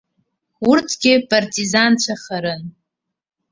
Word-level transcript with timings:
Урҭгьы 0.69 1.13
партизанцәахарын. 1.29 2.63